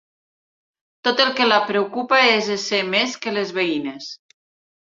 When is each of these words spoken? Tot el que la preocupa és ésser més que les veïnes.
Tot 1.07 1.21
el 1.25 1.29
que 1.41 1.47
la 1.51 1.59
preocupa 1.67 2.21
és 2.31 2.49
ésser 2.57 2.83
més 2.97 3.15
que 3.27 3.37
les 3.39 3.53
veïnes. 3.59 4.13